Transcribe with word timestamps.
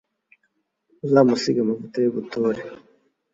uzamusige 1.05 1.59
amavuta 1.61 1.97
y'ubutore 2.01 2.61